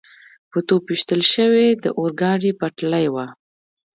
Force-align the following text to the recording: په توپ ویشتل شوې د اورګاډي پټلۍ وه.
په 0.51 0.59
توپ 0.67 0.83
ویشتل 0.89 1.21
شوې 1.33 1.67
د 1.83 1.85
اورګاډي 1.97 2.51
پټلۍ 2.59 3.07
وه. 3.13 3.25